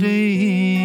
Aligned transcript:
Hare 0.00 0.79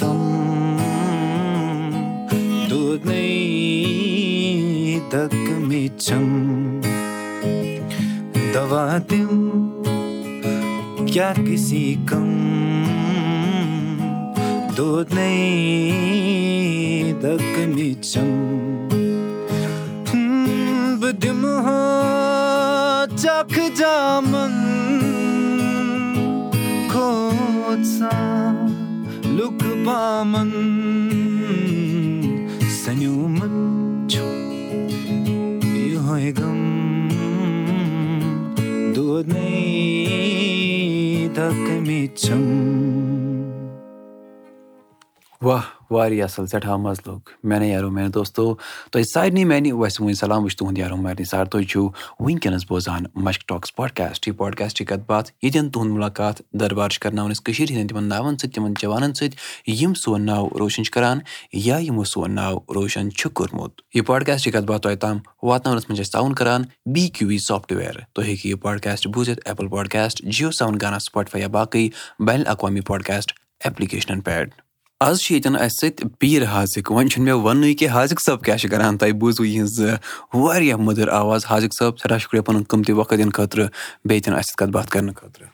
دو 0.00 0.12
نٔک 3.06 5.34
دوا 8.54 8.86
دِم 9.10 9.34
کیٛا 11.06 11.32
سِکم 11.56 12.30
دو 14.76 15.02
نہ 15.14 15.28
دَک 17.22 17.58
نہ 17.74 17.92
چکھ 23.16 23.58
جام 23.76 24.34
paman 29.84 30.50
Sa'yo 32.64 33.28
man 33.28 34.08
Yo'y 35.94 36.32
gam 36.32 36.60
Duwad 38.96 39.28
na'y 39.28 41.28
takamicham 41.36 42.53
واریاہ 45.94 46.26
اَصٕل 46.28 46.46
سٮ۪ٹھاہ 46.46 46.76
مَزٕ 46.84 47.02
لوٚگ۔ 47.06 47.20
میانے 47.48 47.68
یارو 47.68 47.90
میانہِ 47.90 48.12
دوستو 48.14 48.54
تۄہہِ 48.92 49.06
سارنٕے 49.06 49.44
میانہِ 49.44 49.72
وَسہِ 49.72 50.00
وٕنۍ 50.00 50.14
سلام 50.20 50.46
چھُس 50.48 50.56
تُہُنٛد 50.56 50.78
یارو 50.78 50.96
مارنہِ 50.96 51.26
سار 51.26 51.44
تُہۍ 51.52 51.64
چھِو 51.70 51.82
وٕنکیٚنَس 52.24 52.64
بوزان 52.68 53.02
مشک 53.24 53.48
ٹاکٕس 53.48 53.74
پاڈکاسٹ 53.76 54.28
یہِ 54.28 54.36
پاڈکاسٹ 54.36 54.76
چھِ 54.76 54.86
کَتھ 54.86 55.04
باتھ 55.06 55.30
ییٚتٮ۪ن 55.42 55.70
تُہُنٛد 55.70 55.92
مُلاقات 55.96 56.42
دربار 56.60 56.88
چھِ 56.88 57.00
کَرناوان 57.02 57.30
أسۍ 57.32 57.42
کٔشیٖرِ 57.44 57.70
ہِنٛدٮ۪ن 57.70 57.88
تِمَن 57.88 58.08
ناوَن 58.08 58.36
سۭتۍ 58.38 58.52
تِمَن 58.54 58.74
جوانَن 58.80 59.14
سۭتۍ 59.14 59.36
یِم 59.80 59.94
سون 60.02 60.26
ناو 60.26 60.48
روشَن 60.58 60.84
چھِ 60.84 60.92
کَران 60.94 61.18
یا 61.52 61.76
یِمو 61.86 62.04
سون 62.12 62.34
ناو 62.34 62.58
روشَن 62.74 63.10
چھُ 63.10 63.30
کوٚرمُت۔ 63.32 63.80
یہِ 63.94 64.06
پاڈکاسٹ 64.06 64.44
چھِ 64.44 64.52
کَتھ 64.52 64.64
باتھ 64.64 64.82
تۄہہِ 64.82 64.98
تام 65.00 65.18
واتناونَس 65.42 65.88
منٛز 65.88 65.96
چھِ 65.96 66.06
أسۍ 66.06 66.12
تعاوُن 66.12 66.34
کَران 66.34 66.62
بی 66.94 67.06
کیوٗ 67.14 67.28
وی 67.28 67.38
سافٹوِیَر 67.38 67.94
تُہۍ 68.12 68.26
ہیٚکِو 68.26 68.48
یہِ 68.48 68.60
پاڈکاسٹ 68.62 69.06
بوٗزِتھ 69.14 69.40
ایپٕل 69.44 69.68
پاڈکاسٹ 69.68 70.22
جِیو 70.24 70.50
ساوُن 70.50 70.78
گانا 70.82 70.98
سٕپاٹفاے 70.98 71.40
یا 71.40 71.48
باقٕے 71.56 71.88
بین 72.26 72.40
الاقوامی 72.40 72.80
پاڈکاسٹ 72.80 73.32
ایپلِکیشنَن 73.64 74.20
پٮ۪ٹھ 74.20 74.63
آز 75.00 75.20
چھِ 75.20 75.32
ییٚتٮ۪ن 75.34 75.56
اَسہِ 75.60 75.78
سۭتۍ 75.78 76.08
پیٖر 76.18 76.44
حاضِق 76.46 76.90
وۄنۍ 76.92 77.08
چھُنہٕ 77.10 77.24
مےٚ 77.24 77.44
وَننُے 77.44 77.72
کہِ 77.74 77.88
حاضِق 77.88 78.20
صٲب 78.20 78.44
کیاہ 78.44 78.56
چھِ 78.56 78.70
کَران 78.70 78.98
تۄہہِ 78.98 79.12
بوٗزوٕ 79.20 79.46
یِہٕنٛز 79.46 79.80
واریاہ 80.34 80.76
مٔدٕر 80.76 81.08
آواز. 81.08 81.46
حاضِق 81.50 81.74
صٲب 81.78 81.98
سٮ۪ٹھاہ 81.98 82.18
شُکریہ 82.18 82.40
پَنُن 82.40 82.62
قۭمتی 82.68 82.92
وقت 82.92 83.10
دِنہٕ 83.18 83.32
خٲطرٕ 83.34 83.66
بیٚیہِ 84.04 84.22
تہِ 84.22 84.30
نہٕ 84.30 84.38
اَسہِ 84.38 84.50
سۭتۍ 84.50 84.58
کَتھ 84.58 84.70
باتھ 84.70 84.90
کَرنہٕ 84.90 85.14
خٲطرٕ 85.14 85.48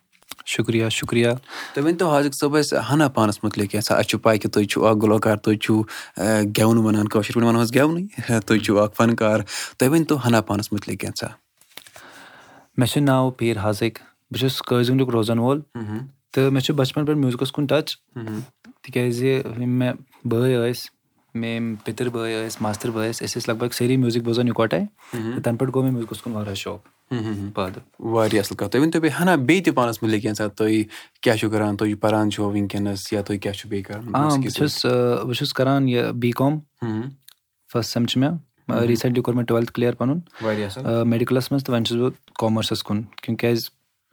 شُکریہ 0.46 0.88
شُکریہ 0.88 1.28
تُہۍ 1.74 1.84
ؤنۍتو 1.84 2.10
حاضِق 2.10 2.34
صٲب 2.34 2.56
اَسہِ 2.56 2.78
ہنا 2.90 3.08
پانَس 3.16 3.42
مُتعلِق 3.44 3.70
کینٛژھا 3.70 3.94
اَسہِ 3.96 4.08
چھُ 4.10 4.20
پاے 4.22 4.38
کہِ 4.38 4.50
تُہۍ 4.52 4.66
چھِو 4.70 4.86
اکھ 4.86 4.98
گُلوکار 5.02 5.36
تُہۍ 5.36 5.56
چھِو 5.62 5.82
گٮ۪وُن 6.56 6.78
وَنان 6.84 7.08
کٲشِر 7.08 7.34
پٲٹھۍ 7.34 7.46
وَنو 7.46 7.60
أسۍ 7.62 7.74
گٮ۪ونٕے 7.74 8.40
تُہۍ 8.46 8.58
چھِو 8.64 8.78
اکھ 8.78 8.94
فنکار 8.96 9.40
تُہۍ 9.78 9.88
ؤنۍتو 9.90 10.16
ہنا 10.26 10.40
پانَس 10.40 10.72
مُتعلِق 10.72 11.00
کینٛژھا 11.00 11.28
مےٚ 12.78 12.88
چھُ 12.88 13.02
ناو 13.02 13.30
پیٖر 13.30 13.58
حاضِق. 13.58 13.98
بہٕ 14.30 14.40
چھُس 14.40 14.62
قٲضِنٛدُک 14.62 15.08
روزَن 15.10 15.38
وول. 15.38 15.60
تہٕ 16.32 16.50
مےٚ 16.50 16.62
چھُ 16.62 16.74
بَچپَن 16.74 17.04
پٮ۪ٹھ 17.06 17.18
میوٗزِکَس 17.18 17.52
کُن 17.52 17.66
ٹَچ 17.66 17.96
تِکیازِ 18.82 19.24
یِم 19.24 19.78
مےٚ 19.78 19.92
بٲے 20.24 20.56
ٲسۍ 20.72 20.88
میٲنۍ 21.34 21.74
پِتٕر 21.84 22.08
بٲے 22.08 22.46
ٲسۍ 22.46 22.62
ماستٕر 22.62 22.90
بٲے 22.90 23.10
ٲسۍ 23.10 23.24
أسۍ 23.24 23.38
ٲسۍ 23.40 23.52
لگ 23.52 23.58
بگ 23.58 23.70
سٲری 23.72 23.96
میوٗزِک 23.96 24.22
بوزان 24.24 24.48
یِکوَٹَے 24.48 24.78
تہٕ 24.78 25.42
تَنہٕ 25.44 25.58
پٮ۪ٹھ 25.58 25.70
گوٚو 25.74 25.82
مےٚ 25.82 25.92
میوٗزِکَس 25.92 26.22
کُن 26.22 26.32
واریاہ 26.32 26.54
شوق 26.54 26.80
پٲدٕ 27.54 27.80
واریاہ 27.98 28.40
اَصٕل 28.42 28.56
کَتھ 28.56 28.70
تُہۍ 28.72 28.80
ؤنۍتو 28.80 29.00
بیٚیہِ 29.00 29.20
ہنا 29.20 29.34
بیٚیہِ 29.36 29.64
تہِ 29.64 29.74
پانَس 29.74 30.02
مُتعلِق 30.02 30.22
کینٛژھا 30.22 30.46
تُہۍ 30.46 30.82
کیاہ 31.22 31.36
چھِو 31.36 31.50
کَران 31.50 31.76
تُہۍ 31.76 31.94
پَران 32.00 32.30
چھِو 32.30 32.50
وٕنکیٚنَس 32.50 33.12
یا 33.12 33.22
تُہۍ 33.22 33.38
کیاہ 33.42 33.54
چھِو 33.54 33.68
بیٚیہِ 33.68 33.84
کَران 33.84 34.14
آ 34.14 34.28
بہٕ 34.28 34.50
چھُس 34.54 34.84
بہٕ 34.86 35.34
چھُس 35.38 35.52
کَران 35.54 35.88
یہِ 35.88 36.12
بی 36.20 36.30
کام 36.38 36.58
فٔسٹ 37.72 37.92
سٮ۪م 37.92 38.06
چھُ 38.06 38.20
مےٚ 38.20 38.86
ریٖسٮ۪نٛٹلی 38.86 39.22
کوٚر 39.22 39.34
مےٚ 39.36 39.46
ٹُوٮ۪لتھ 39.46 39.72
کٕلیر 39.72 39.94
پَنُن 39.94 40.18
میڈِکَلَس 41.10 41.52
منٛز 41.52 41.64
تہٕ 41.64 41.74
وۄنۍ 41.74 41.84
چھُس 41.84 41.96
بہٕ 41.96 42.10
کامٲرسَس 42.38 42.82
کُن 42.82 43.02
کیوں 43.22 43.36
کیازِ 43.36 43.68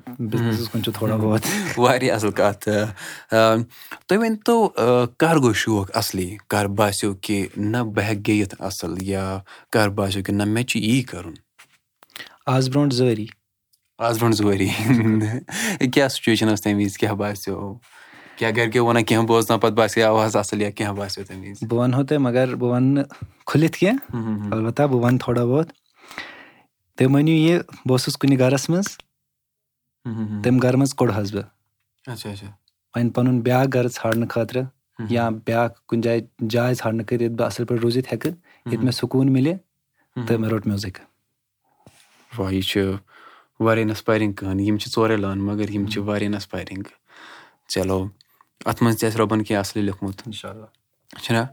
بِزنِسَس 0.06 0.70
کُن 0.70 0.84
چھُ 0.84 0.92
تھوڑا 0.98 1.16
بہت 1.22 1.44
واریاہ 1.78 2.16
اَصٕل 2.16 2.32
کَتھ 2.40 2.70
تُہۍ 4.08 4.18
ؤنۍتو 4.22 4.58
کَر 5.22 5.38
گوٚو 5.44 5.54
شوق 5.62 5.88
اَصلی 6.02 6.30
کَر 6.52 6.66
باسیٚو 6.78 7.14
کہِ 7.22 7.38
نہ 7.72 7.78
بہٕ 7.96 8.06
ہٮ۪کہٕ 8.10 8.24
گیٚیِتھ 8.28 8.56
اَصٕل 8.68 8.94
یا 9.12 9.24
کَر 9.74 9.90
باسیٚو 9.98 10.24
کہِ 10.26 10.34
نہ 10.36 10.44
مےٚ 10.54 10.66
چھُ 10.70 10.80
یی 10.80 11.02
کَرُن 11.10 11.34
آز 12.54 12.70
برونٛٹھ 12.70 12.94
زٕ 12.96 13.06
ؤری 13.12 13.26
آز 14.08 14.18
برونٛٹھ 14.20 14.38
زٕ 14.38 14.46
ؤری 14.46 14.70
کیٛاہ 15.94 16.08
سُچویشَن 16.16 16.48
ٲس 16.54 16.62
تَمہِ 16.62 16.76
وِزِ 16.84 16.98
کیٛاہ 17.00 17.16
باسیٚو 17.22 17.74
کیٛاہ 18.38 18.52
گَرِکیو 18.58 18.86
وَنان 18.86 19.04
کینٛہہ 19.04 19.26
بوزناو 19.28 19.60
پَتہٕ 19.60 19.76
باسیٚو 19.78 20.08
آواز 20.08 20.36
اَصٕل 20.36 20.62
یا 20.62 20.70
کینٛہہ 20.70 20.94
باسیٚو 21.00 21.26
تَمہِ 21.28 21.50
وِزِ 21.50 21.66
بہٕ 21.70 21.80
وَنہو 21.80 22.04
تۄہہِ 22.04 22.22
مگر 22.22 22.56
بہٕ 22.56 22.70
وَنہٕ 22.72 22.94
نہٕ 22.94 23.06
کھُلِتھ 23.46 23.78
کینٛہہ 23.78 24.54
اَلبتہ 24.54 24.84
بہٕ 24.84 25.02
وَنہٕ 25.04 25.20
تھوڑا 25.24 25.46
بہت 25.46 25.68
تُہۍ 26.98 27.10
مٲنِو 27.12 27.32
یہِ 27.32 27.60
بہٕ 27.60 27.92
اوسُس 27.92 28.18
کُنہِ 28.18 28.40
گَرَس 28.40 28.70
منٛز 28.70 28.98
تَمہِ 30.44 30.64
گرٕ 30.64 30.78
منٛز 30.78 30.94
کوٚڑہَس 30.94 31.32
بہٕ 31.34 31.46
وۄنۍ 32.96 33.12
پَنُن 33.16 33.40
بیٛاکھ 33.42 33.70
گرٕ 33.74 33.90
ژھانٛڈنہٕ 33.96 34.30
خٲطرٕ 34.34 34.66
یا 35.10 35.30
بیٛاکھ 35.46 35.80
کُنہِ 35.88 36.04
جایہِ 36.04 36.22
جاے 36.50 36.74
ژھانٛڈنہٕ 36.74 37.06
خٲطرٕ 37.08 37.22
ییٚتہِ 37.22 37.38
بہٕ 37.38 37.48
اَصٕل 37.48 37.66
پٲٹھۍ 37.66 37.82
روٗزِتھ 37.84 38.14
ہٮ۪کہٕ 38.14 38.34
ییٚتہِ 38.66 38.84
مےٚ 38.84 38.98
سکوٗن 39.00 39.32
مِلہِ 39.34 39.54
تہٕ 40.28 40.38
مےٚ 40.40 40.50
روٚٹ 40.50 40.68
میوٗزِک 40.68 40.98
یہِ 42.52 42.62
چھُ 42.70 42.96
واریاہ 43.60 43.86
اِنَسپایرِنٛگ 43.86 44.60
یِم 44.68 44.78
چھِ 44.78 44.92
ژورے 44.96 45.18
لٲن 45.18 45.40
مگر 45.46 45.70
یِم 45.70 45.86
چھِ 45.92 46.02
واریاہ 46.08 46.30
اِنَسپایرِنٛگ 46.32 46.84
چلو 47.74 48.06
اَتھ 48.66 48.84
منٛز 48.84 49.00
تہِ 49.00 49.08
آسہِ 49.08 49.20
رۄبَن 49.20 49.44
کینٛہہ 49.44 49.60
اَصلٕے 49.60 49.82
لیوٚکھمُت 49.82 50.22
چھُنہ 51.24 51.44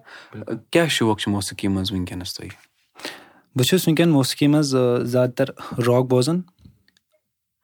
کیٛاہ 0.71 0.89
شوق 0.97 1.21
چھُ 1.21 1.31
موسیٖقی 1.33 1.69
منٛز 1.69 1.93
وٕنکیٚنَس 1.93 2.35
تۄہہِ 2.35 2.51
بہٕ 3.57 3.67
چھُس 3.67 3.87
وٕنکیٚن 3.89 4.11
موسیٖقی 4.11 4.47
منٛز 4.47 4.77
زیادٕ 5.13 5.35
تر 5.37 5.51
راک 5.87 6.05
بوزان 6.11 6.41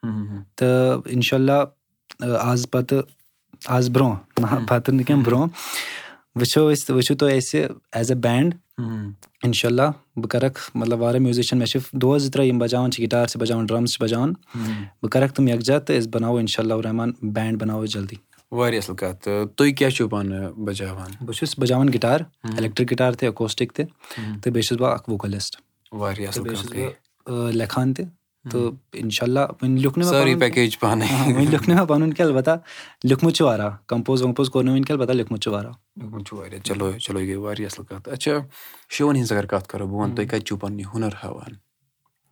تہٕ 0.02 1.00
اِنشاء 1.06 1.36
اللہ 1.36 2.24
آز 2.40 2.66
پَتہٕ 2.70 3.02
آز 3.76 3.88
برونٛہہ 3.90 4.40
نہ 4.40 4.66
پَتہٕ 4.68 4.94
نہٕ 4.94 5.06
کیٚنٛہہ 5.06 5.24
برونٛہہ 5.24 5.48
وٕچھو 6.36 6.68
أسۍ 6.72 6.94
وٕچھِو 6.94 7.14
تُہۍ 7.16 7.36
اَسہِ 7.36 7.64
ایز 7.92 8.10
اےٚ 8.10 8.20
بینٛڈ 8.20 8.54
اِنشاء 9.44 9.68
اللہ 9.68 9.90
بہٕ 10.16 10.28
کَرَکھ 10.30 10.58
مطلب 10.74 11.00
واریاہ 11.00 11.22
میوٗزِشَن 11.22 11.58
مےٚ 11.58 11.66
چھِ 11.66 11.80
دوس 11.92 12.22
زٕ 12.22 12.30
ترٛےٚ 12.32 12.48
یِم 12.48 12.58
بَجاوان 12.58 12.90
چھِ 12.90 13.02
گِٹار 13.02 13.26
چھِ 13.26 13.40
بَجاوان 13.40 13.66
ڈرٛمٕز 13.66 13.90
چھِ 13.92 14.02
بَجاوان 14.02 14.32
بہٕ 15.02 15.10
کَرَکھ 15.12 15.32
تِم 15.34 15.48
یَکجہ 15.48 15.78
تہٕ 15.78 15.98
أسۍ 15.98 16.10
بَناوو 16.12 16.36
اِنشاء 16.38 16.62
اللہ 16.62 16.74
رحمان 16.86 17.12
بینٛڈ 17.22 17.60
بَناوو 17.62 17.84
أسۍ 17.84 17.92
جلدی۔ 17.94 18.16
واریاہ 18.52 18.80
اَصٕل 18.82 18.96
کَتھ 18.96 19.22
تہٕ 19.24 19.46
تُہۍ 19.56 19.72
کیاہ 19.76 19.90
چھِو 19.90 20.08
پانہٕ 20.08 20.52
بَجاوان؟ 20.66 21.10
بہٕ 21.24 21.34
چھُس 21.38 21.58
بَجاوان 21.58 21.88
گِٹار 21.94 22.20
اٮ۪لیکٹِرٛک 22.44 22.90
گِٹار 22.92 23.12
تہِ 23.12 23.28
اکوسٹِک 23.28 23.72
تہِ 23.72 23.84
تہٕ 24.42 24.52
بیٚیہِ 24.52 24.64
چھُس 24.66 24.78
بہٕ 24.78 24.92
اکھ 24.94 25.10
ووکَلِسٹ 25.10 25.56
واریاہ 25.92 26.28
اَصٕل 26.28 27.56
لیکھان 27.56 27.94
تہِ 27.94 28.04
تہٕ 28.48 28.72
اِنشاء 28.92 29.26
اللہ 29.26 29.40
وۄنۍ 29.62 29.78
لیوٚکھ 29.80 29.98
نہٕ 29.98 30.08
وۄنۍ 30.08 30.24
لیوٚکھ 30.26 31.68
نہٕ 31.68 31.76
مےٚ 31.76 31.86
پَنُن 31.88 32.12
کیٚنٛہہ 32.12 32.32
اَلبتہ 32.34 32.56
لیوٚکھمُت 33.04 33.34
چھُ 33.36 33.44
واریاہ 33.46 33.76
کَمپوز 33.86 34.22
وَمپوز 34.22 34.50
کوٚر 34.50 34.64
نہٕ 34.64 34.72
وٕنۍ 34.74 34.84
کیٚنٛہہ 34.86 35.00
اَلبتہ 35.00 35.12
لیوٚکھمُت 35.16 35.42
چھُ 36.26 36.36
واریاہ 36.38 36.62
چلو 36.64 36.90
چلو 36.98 37.20
یہِ 37.20 37.28
گٔے 37.28 37.36
واریاہ 37.36 37.68
اَصٕل 37.72 37.84
کَتھ 37.88 38.08
اچھا 38.08 38.32
شوَن 38.90 39.16
ہِنٛز 39.16 39.32
اَگر 39.32 39.46
کَتھ 39.46 39.68
کَرو 39.68 39.86
بہٕ 39.86 40.00
وَنہٕ 40.00 40.16
تُہۍ 40.16 40.26
کَتہِ 40.26 40.44
چھِو 40.46 40.56
پَنُن 40.56 40.80
یہِ 40.80 40.86
ہُنر 40.94 41.14
ہاوان 41.22 41.52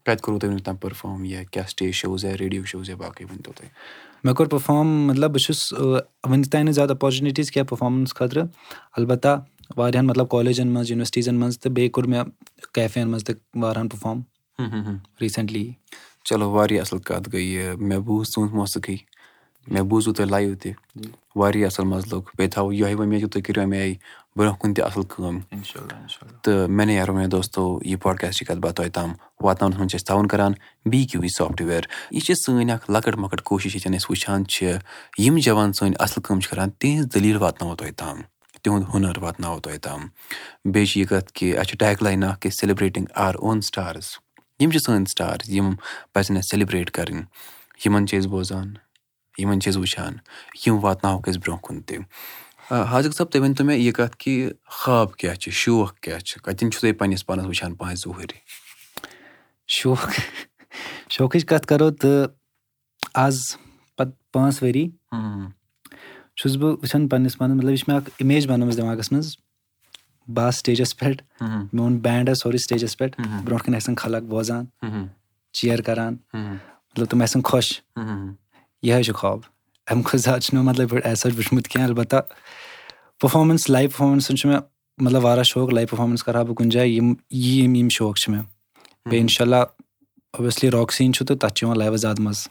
کَتہِ 0.05 0.21
کوٚروٕ 0.23 0.41
تۄہہِ 0.41 0.51
وٕنیُک 0.51 0.65
تام 0.65 0.77
پٔرفارم 0.77 1.25
یا 1.25 1.43
کیاہ 1.53 1.67
سِٹیج 1.69 1.93
شوز 1.95 2.25
یا 2.25 2.37
ریڈیو 2.41 2.65
شوز 2.73 2.89
یا 2.89 2.97
باقٕے 2.97 3.25
ؤنۍ 3.25 3.43
تو 3.45 3.53
تُہۍ 3.57 3.69
مےٚ 4.25 4.35
کوٚر 4.35 4.49
پٔرفارم 4.49 4.89
مطلب 5.07 5.33
بہٕ 5.33 5.43
چھُس 5.45 5.73
وٕنیُک 5.73 6.51
تام 6.53 6.63
نہٕ 6.65 6.73
زیادٕ 6.75 6.91
اَپورچُنِٹیٖز 6.91 7.51
کینٛہہ 7.51 7.69
پٔرفارمینٕس 7.69 8.15
خٲطرٕ 8.15 8.47
اَلبتہ 8.97 9.37
واریاہَن 9.77 10.07
مطلب 10.07 10.29
کالیجَن 10.31 10.69
منٛز 10.69 10.91
یُنورسٹیٖزَن 10.91 11.35
منٛز 11.35 11.59
تہٕ 11.59 11.73
بیٚیہِ 11.73 11.91
کوٚر 11.91 12.07
مےٚ 12.09 12.25
کیفے 12.75 13.01
یَن 13.01 13.09
منٛز 13.09 13.25
تہِ 13.25 13.35
واریاہَن 13.55 13.89
پٔرفارم 13.89 14.21
ریٖسنٛٹلی 14.59 15.71
چلو 16.25 16.51
واریاہ 16.51 16.83
اَصٕل 16.83 16.99
کَتھ 16.99 17.29
گٔے 17.33 17.41
یہِ 17.43 17.77
مےٚ 17.79 18.01
بوٗز 18.07 18.31
تُہُنٛد 18.31 18.55
موسیٖقی 18.55 18.97
مےٚ 19.67 19.83
بوٗزوٗ 19.89 20.15
تۄہہِ 20.15 20.31
لایِو 20.31 20.55
تہِ 20.63 20.73
واریاہ 21.37 21.67
اَصٕل 21.67 21.85
مَزٕ 21.87 22.09
لوٚگ 22.11 22.23
بیٚیہِ 22.37 22.53
تھاوو 22.53 22.73
یِہوے 22.73 22.95
وۄمید 22.95 23.21
کہِ 23.21 23.31
تُہۍ 23.33 23.43
کٔرِو 23.45 23.63
اَمہِ 23.63 23.79
آیہِ 23.81 23.95
برونٛہہ 24.37 24.59
کُن 24.61 24.75
تہِ 24.75 24.85
اَصٕل 24.85 25.03
کٲم 25.09 25.39
تہٕ 26.43 26.69
مےٚ 26.69 26.87
نے 26.87 26.95
یارو 26.95 27.15
مےٚ 27.15 27.29
دوستو 27.33 27.79
یہِ 27.85 28.01
پاڈکاسٹٕچ 28.03 28.47
کَتھ 28.49 28.59
باتھ 28.65 28.77
تۄہہِ 28.77 28.93
تام 28.93 29.13
واتناونَس 29.41 29.79
منٛز 29.79 29.91
چھِ 29.91 29.97
أسۍ 29.97 30.07
تعاوُن 30.07 30.27
کَران 30.29 30.53
بی 30.91 31.05
کیوٗ 31.05 31.23
وی 31.23 31.29
سافٹوِیَر 31.37 31.83
یہِ 32.11 32.21
چھِ 32.27 32.35
سٲنۍ 32.35 32.71
اَکھ 32.75 32.91
لۄکٕٹ 32.91 33.17
مۄکٕٹ 33.17 33.41
کوٗشِش 33.43 33.75
ییٚتٮ۪ن 33.75 33.95
أسۍ 33.97 34.07
وٕچھان 34.11 34.47
چھِ 34.47 34.77
یِم 35.25 35.39
جوان 35.45 35.73
سٲنۍ 35.73 35.95
اَصٕل 36.01 36.23
کٲم 36.23 36.41
چھِ 36.41 36.51
کَران 36.51 36.71
تِہِنٛز 36.79 37.07
دٔلیٖل 37.15 37.37
واتناوو 37.43 37.77
تۄہہِ 37.77 37.95
تام 37.97 38.23
تِہُنٛد 38.63 38.85
ہُنَر 38.95 39.19
واتناوو 39.23 39.61
تۄہہِ 39.61 39.81
تام 39.83 40.07
بیٚیہِ 40.65 40.89
چھِ 40.89 41.01
یہِ 41.01 41.09
کَتھ 41.09 41.33
کہِ 41.33 41.57
اَسہِ 41.59 41.69
چھِ 41.69 41.79
ٹیک 41.79 42.03
لاین 42.03 42.25
اَکھ 42.25 42.41
کہِ 42.41 42.53
سیلِبریٹِنٛگ 42.53 43.07
آر 43.15 43.35
اون 43.35 43.61
سٹارٕز 43.61 44.07
یِم 44.61 44.71
چھِ 44.71 44.79
سٲنۍ 44.81 45.05
سٹارٕز 45.09 45.51
یِم 45.51 45.71
پَزن 46.15 46.37
اَسہِ 46.37 46.51
سیلِبریٹ 46.51 46.91
کَرٕنۍ 46.91 47.23
یِمَن 47.85 48.07
چھِ 48.07 48.19
أسۍ 48.19 48.29
بوزان 48.31 48.75
یِمَن 49.39 49.61
چھِ 49.61 49.71
أسۍ 49.71 49.81
وٕچھان 49.81 50.15
یِم 50.67 50.85
واتناوہوکھ 50.85 51.29
أسۍ 51.29 51.41
برونٛہہ 51.43 51.63
کُن 51.67 51.83
تہِ۔ 51.87 51.97
حاضِق 52.91 53.13
صٲب 53.17 53.31
تُہۍ 53.31 53.43
ؤنۍتو 53.43 53.65
مےٚ 53.65 53.79
یہِ 53.79 53.93
کَتھ 53.99 54.17
کہِ 54.17 54.51
خاب 54.81 55.17
کیٛاہ 55.17 55.35
چھِ 55.35 55.53
شوق 55.53 55.95
کیٛاہ 56.03 56.19
چھِ؟ 56.19 56.41
کَتٮ۪ن 56.45 56.71
چھُو 56.71 56.81
تُہۍ 56.81 56.99
پنٛنِس 56.99 57.27
پانَس 57.27 57.47
وٕچھان 57.47 57.75
پانٛژِ 57.75 57.99
ظہوٗرِ 58.03 58.33
شوق 59.77 60.09
شوقٕچ 61.15 61.45
کَتھ 61.51 61.67
کَرو 61.67 61.91
تہٕ 61.91 62.27
آز 63.15 63.57
پَتہٕ 63.97 64.33
پانٛژھ 64.33 64.63
ؤری 64.65 64.85
چھُس 66.37 66.57
بہٕ 66.57 66.73
وٕچھان 66.83 67.09
پنٛنِس 67.09 67.39
پانَس 67.39 67.57
مطلب 67.57 67.71
یہِ 67.71 67.79
چھِ 67.79 67.89
مےٚ 67.89 67.97
اَکھ 67.97 68.11
اِمیج 68.19 68.47
بَنٲومٕژ 68.49 68.77
دٮ۪ماغَس 68.77 69.13
منٛز 69.13 69.37
بہٕ 70.35 70.47
آسہٕ 70.47 70.59
سِٹیجَس 70.59 70.97
پٮ۪ٹھ 70.97 71.23
میون 71.73 71.97
بینٛڈ 72.05 72.29
آسہِ 72.29 72.43
سورُے 72.43 72.59
سِٹیجَس 72.59 72.97
پٮ۪ٹھ۔ 72.99 73.21
برونٛٹھ 73.45 73.65
کَنۍ 73.65 73.77
آسن 73.77 73.95
خلق 73.95 74.23
بوزان 74.31 74.65
چِیر 75.53 75.81
کَران۔ 75.87 76.17
مطلب 76.35 77.07
تِم 77.11 77.23
آسن 77.23 77.43
خۄش 77.43 77.81
یِہوے 78.83 79.03
چھُ 79.03 79.15
خاب 79.15 79.39
اَمہِ 79.91 80.05
کھۄتہٕ 80.05 80.25
زیادٕ 80.25 80.41
چھُنہٕ 80.41 80.65
مےٚ 80.65 80.73
مطلب 80.73 80.95
ایز 81.05 81.19
سَچ 81.19 81.33
وٕچھمُت 81.37 81.69
کینٛہہ۔ 81.69 81.89
اَلبتہ 81.89 82.17
پٔرفارمینٕس 83.21 83.71
لایِو 83.71 83.89
پٔرفارمینسَن 83.89 84.37
چھُ 84.37 84.49
مےٚ 84.51 84.61
مطلب 85.05 85.25
واریاہ 85.25 85.45
شوق۔ 85.51 85.73
لایِو 85.73 85.87
پٔرفارمینٕس 85.87 86.25
کَرٕ 86.25 86.37
ہا 86.37 86.43
بہٕ 86.43 86.55
کُنہِ 86.55 86.73
جایہِ 86.73 86.91
یِم 86.97 87.15
یِم 87.31 87.75
یِم 87.75 87.89
شوق 87.89 88.17
چھِ 88.19 88.33
مےٚ۔ 88.33 88.43
بیٚیہِ 89.07 89.21
اِنشاء 89.21 89.45
اللہ 89.45 89.63
اوبویسلی 90.37 90.71
راک 90.71 90.93
سیٖن 90.93 91.13
چھُ 91.13 91.27
تہٕ 91.27 91.37
تَتھ 91.41 91.55
چھُ 91.55 91.67
یِوان 91.67 91.79
لایِوَس 91.79 92.01
زیادٕ 92.01 92.23
مَزٕ۔ 92.25 92.47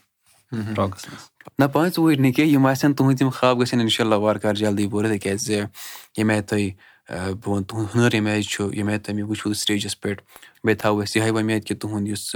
راکَس 0.77 1.05
منٛز 1.07 1.23
نہ 1.59 1.65
پانٛژھ 1.73 1.99
وُہٕرۍ 1.99 2.19
نہٕ 2.21 2.33
کینٛہہ 2.33 2.51
یِم 2.53 2.65
آسن 2.65 2.93
تُہٕنٛدۍ 2.93 3.21
یِم 3.21 3.29
خاب 3.29 3.61
گژھن 3.61 3.79
اِنشاء 3.79 4.03
اللہ 4.03 4.15
وارٕ 4.15 4.39
کارٕ 4.41 4.57
جلدی 4.57 4.87
پوٗرٕ۔ 4.91 5.11
تِکیازِ 5.13 5.51
ییٚمہِ 5.51 6.35
آیہِ 6.35 6.45
تُہۍ 6.49 6.69
بہٕ 7.09 7.47
وَنہٕ 7.47 7.65
تُہُنٛد 7.67 7.95
ہُنر 7.95 8.13
ییٚمہِ 8.13 8.31
آیہِ 8.31 8.43
چھُ 8.51 8.73
ییٚمہِ 8.73 8.91
آیہِ 8.93 9.03
تُہۍ 9.03 9.15
مےٚ 9.15 9.27
وٕچھِو 9.29 9.53
سِٹیجَس 9.53 9.99
پٮ۪ٹھ 10.01 10.21
بیٚیہِ 10.63 10.79
تھاوو 10.79 11.01
أسۍ 11.03 11.15
یِہوے 11.15 11.31
وۄمید 11.31 11.65
کہِ 11.67 11.77
تُہُنٛد 11.81 12.07
یُس 12.07 12.35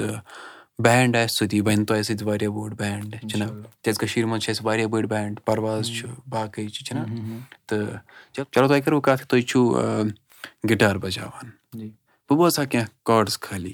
بینٛڈ 0.83 1.15
آسہِ 1.15 1.35
سُہ 1.37 1.45
دی 1.51 1.61
بَنہِ 1.61 1.85
تۄہہِ 1.87 2.03
سۭتۍ 2.05 2.25
واریاہ 2.27 2.51
بوٚڑ 2.55 2.73
بینٛڈ 2.79 3.15
چھُنہ 3.29 3.45
کیازِ 3.83 3.97
کٔشیٖر 3.99 4.25
منٛز 4.25 4.43
چھِ 4.43 4.49
اَسہِ 4.51 4.65
واریاہ 4.65 4.87
بٔڑۍ 4.87 5.07
بینٛڈ 5.13 5.39
پرواز 5.45 5.85
چھُ 5.97 6.07
باقٕے 6.29 6.67
چھِ 6.73 6.85
چھِنہ 6.85 7.03
تہٕ 7.67 7.97
چلو 8.53 8.67
تۄہہِ 8.67 8.83
کَرو 8.85 9.01
کَتھ 9.01 9.25
تُہۍ 9.27 9.41
چھِو 9.49 9.61
گِٹار 10.69 10.95
بَجاوان 11.03 11.47
بہٕ 12.29 12.37
بوزٕ 12.37 12.59
ہا 12.59 12.65
کیٚنٛہہ 12.65 12.89
کاڈٕس 13.05 13.39
خٲلی 13.39 13.73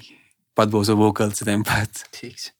پَتہٕ 0.56 0.70
بوزو 0.72 0.96
ووکَل 0.96 1.30
ژٕ 1.30 1.44
تَمہِ 1.46 1.64
پَتہٕ 1.66 2.06
ٹھیٖک 2.12 2.36
چھِ 2.36 2.57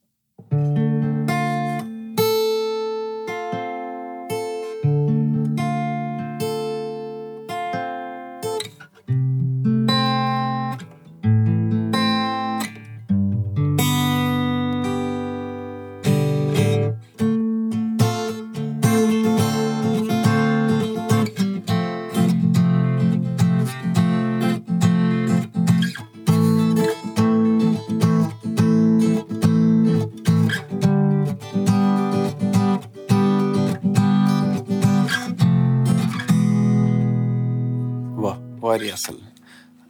واریاہ 38.79 38.93
اَصٕل۔ 38.93 39.17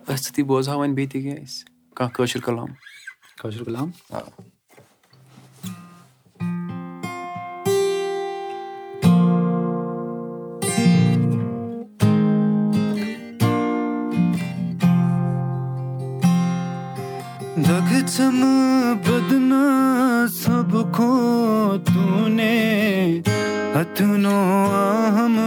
أسۍ 0.08 0.16
سۭتی 0.16 0.42
بوزہو 0.42 0.78
وۄنۍ 0.78 0.94
بیٚیہِ 0.94 1.12
تہِ 1.12 1.22
کینٛہہ 1.22 1.44
أسۍ۔ 1.44 1.64
کانٛہہ 1.94 2.14
کٲشُر 2.14 2.40
کلام۔ 2.40 2.68
کٲشُر 3.38 3.64
کلام۔ 3.64 3.90
سبق 20.28 20.94
کھوتنے 20.94 22.54
اَتنو 23.74 24.66
ہم 25.18 25.40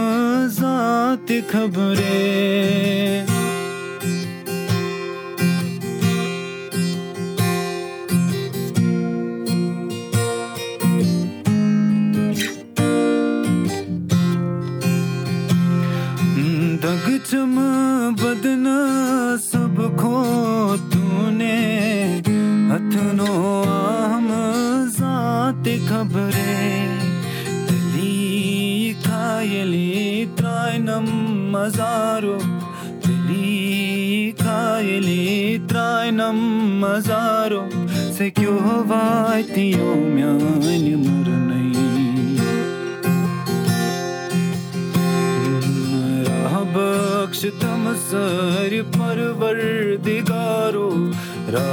ذاتہِ 0.46 1.40
خبرے 1.50 3.24
خبره 26.02 26.88
دلی 27.68 28.96
کایلی 29.08 30.28
تراینم 30.36 31.04
مزارو 31.52 32.38
دلی 33.02 34.34
کایلی 34.44 35.62
تراینم 35.68 36.38
مزارو 36.80 37.62
سکیو 38.18 38.56
وایتیو 38.88 39.94
میانی 39.94 40.94
مرنی 40.94 41.72
راه 46.26 46.64
بخشتم 46.74 47.82
سر 48.10 48.72
پروردگارو 48.98 50.90
شُکریہ 51.52 51.66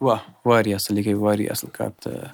واہ 0.00 0.18
واریاہ 0.46 0.74
اَصٕل 0.74 0.98
یہِ 0.98 1.06
گٔے 1.06 1.14
واریاہ 1.14 1.50
اَصٕل 1.50 1.70
کَتھ 1.72 2.00
تہٕ 2.02 2.28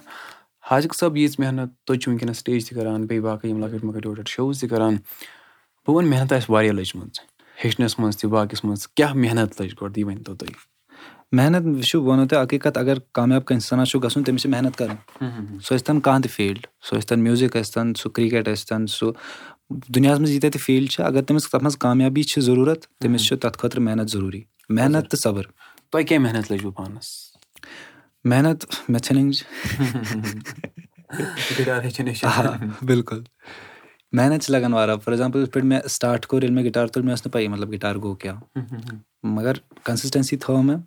حاجت 0.71 0.95
صٲب 0.99 1.17
ییٖژ 1.17 1.35
محنت 1.39 1.69
تُہۍ 1.85 1.97
چھِو 1.99 2.11
وٕنکیٚنَس 2.11 2.37
سِٹیج 2.37 2.67
تہِ 2.67 2.75
کران 2.75 3.05
بیٚیہِ 3.05 3.23
باقٕے 3.23 3.49
یِم 3.49 3.59
لۄکٕٹۍ 3.63 3.83
مۄکٕٹۍ 3.85 4.09
لۄکٕٹۍ 4.09 4.31
شوز 4.35 4.59
تہِ 4.59 4.69
کَران 4.69 4.95
بہٕ 5.87 5.95
وَنہٕ 5.95 6.09
محنت 6.09 6.33
آسہِ 6.33 6.49
واریاہ 6.49 6.73
لٔجمٕژ 6.73 7.34
ہیٚچھنَس 7.63 7.99
منٛز 7.99 8.17
تہِ 8.17 8.29
باقٕیَس 8.29 8.63
منٛز 8.63 8.87
کیٛاہ 8.87 9.13
محنت 9.13 9.61
لٔج 9.61 9.73
گۄڈٕ 9.81 9.97
یہِ 9.97 10.05
ؤنۍتو 10.05 10.35
تُہۍ؟ 10.35 10.49
محنت 11.31 11.65
وٕچھِو 11.65 12.01
بہٕ 12.01 12.09
وَنو 12.09 12.27
تۄہہِ 12.27 12.41
اَکٕے 12.43 12.57
کَتھ 12.59 12.77
اگر 12.77 12.99
کامیاب 13.13 13.45
کٲنٛسہِ 13.45 13.65
اِنسانَس 13.65 13.89
چھُ 13.89 14.03
گژھُن 14.03 14.23
تٔمِس 14.23 14.41
چھِ 14.41 14.49
محنت 14.49 14.77
کَرٕنۍ۔ 14.77 14.99
سُہ 15.65 15.75
ٲسۍ 15.75 15.85
تَن 15.85 15.99
کانٛہہ 15.99 16.21
تہِ 16.21 16.31
فیٖلڈ 16.31 16.67
سُہ 16.89 16.97
ٲسۍ 16.97 17.07
تَن 17.07 17.19
میوٗزِک 17.19 17.57
ٲسۍ 17.57 17.71
تَن 17.73 17.93
سُہ 17.93 18.09
کِرٛکٮ۪ٹ 18.09 18.47
ٲسۍ 18.47 18.65
تَن 18.65 18.87
سُہ 18.87 19.11
دُنیاہَس 19.95 20.19
منٛز 20.19 20.31
ییٖتیٛاہ 20.31 20.51
تہِ 20.51 20.61
فیٖلڈ 20.61 20.89
چھِ 20.89 21.03
اگر 21.05 21.21
تٔمِس 21.21 21.43
تَتھ 21.43 21.63
منٛز 21.63 21.77
کامیابی 21.77 22.23
چھِ 22.23 22.41
ضروٗرت 22.41 22.81
تٔمِس 22.81 23.27
چھُ 23.27 23.37
تَتھ 23.37 23.57
خٲطرٕ 23.57 23.83
محنت 23.83 24.09
ضروٗری۔ 24.09 24.41
محنت 24.69 25.11
تہٕ 25.11 25.19
صبر۔ 25.19 25.43
تۄہہِ 25.91 26.07
کیٛاہ 26.07 26.23
محنت 26.23 26.51
لٔجوٕ 26.51 26.73
پانَس؟ 26.73 27.05
محنت 28.23 28.65
مےٚ 28.89 28.99
ژھٕنٕنۍ 29.03 29.31
بِلکُل 32.81 33.19
محنت 34.17 34.43
چھِ 34.43 34.51
لَگان 34.51 34.73
واریاہ 34.73 34.95
فار 35.03 35.11
ایٚگزامپٕل 35.11 35.41
یِتھ 35.41 35.51
پٲٹھۍ 35.51 35.67
مےٚ 35.67 35.87
سٹاٹ 35.89 36.25
کوٚر 36.25 36.41
ییٚلہِ 36.41 36.55
مےٚ 36.55 36.65
گِٹار 36.65 36.87
تُل 36.87 37.01
مےٚ 37.01 37.15
ٲس 37.15 37.25
نہٕ 37.25 37.33
پَیی 37.33 37.47
مطلب 37.47 37.71
گِٹار 37.71 37.95
گوٚو 38.03 38.15
کیٛاہ 38.15 38.37
مگر 39.37 39.53
کَنسِسٹَنسی 39.83 40.37
تھٲو 40.37 40.61
مےٚ 40.61 40.77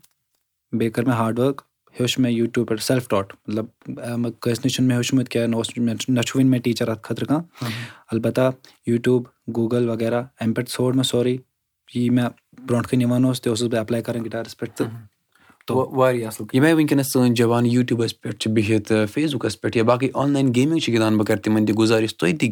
بیٚیہِ 0.73 0.93
کٔر 0.93 1.05
مےٚ 1.05 1.17
ہاڈ 1.17 1.39
ؤرٕک 1.39 1.63
ہیوٚچھ 1.95 2.19
مےٚ 2.21 2.33
یوٗٹیوٗب 2.33 2.69
پٮ۪ٹھ 2.69 2.83
سیٚلف 2.83 3.09
ٹاٹ 3.09 3.33
مطلب 3.49 3.67
کٲنٛسہِ 4.41 4.65
نِش 4.65 4.75
چھُنہٕ 4.75 4.89
مےٚ 4.89 4.97
ہیوٚچھمُت 4.97 5.29
کینٛہہ 5.29 5.49
نہ 5.49 5.57
اوس 5.57 5.69
نہ 6.09 6.21
چھُ 6.21 6.37
وٕنہِ 6.37 6.51
مےٚ 6.51 6.61
ٹیٖچَر 6.65 6.89
اَتھ 6.89 7.03
خٲطرٕ 7.03 7.27
کانٛہہ 7.29 7.71
البتہ 8.13 8.51
یوٗٹیوٗب 8.87 9.23
گوٗگل 9.57 9.89
وغیرہ 9.89 10.23
اَمہِ 10.41 10.55
پٮ۪ٹھ 10.55 10.71
ژھونٛڈ 10.71 10.95
مےٚ 10.97 11.05
سورُے 11.11 11.37
یی 11.95 12.09
مےٚ 12.11 12.29
برونٛٹھ 12.67 12.89
کَنۍ 12.89 13.01
یِوان 13.01 13.25
اوس 13.25 13.43
تہِ 13.43 13.51
اوسُس 13.51 13.69
بہٕ 13.69 13.79
ایٚپلاے 13.79 14.03
کَران 14.03 14.25
گِٹارَس 14.25 14.57
پٮ۪ٹھ 14.59 14.77
تہٕ 14.77 14.89
واریاہ 15.71 16.27
اَصٕل 16.27 16.45
ییٚمہِ 16.53 16.69
آیہِ 16.69 16.77
وٕنکیٚنَس 16.77 17.13
سٲنۍ 17.13 17.35
جوان 17.35 17.67
یوٗٹیوٗبَس 17.67 18.21
پٮ۪ٹھ 18.21 18.39
چھِ 18.39 18.53
بِہِتھ 18.53 18.93
فیس 19.13 19.35
بُکَس 19.35 19.61
پٮ۪ٹھ 19.61 19.77
یا 19.77 19.83
باقٕے 19.83 20.09
آنلاین 20.15 20.55
گیمِنٛگ 20.55 20.79
چھِ 20.79 20.93
گِنٛدان 20.93 21.17
بہٕ 21.17 21.27
کَرٕ 21.27 21.41
تِمَن 21.43 21.67
تہِ 21.67 21.75
گُزٲرِش 21.79 22.17
تُہۍ 22.17 22.33
تہِ 22.41 22.49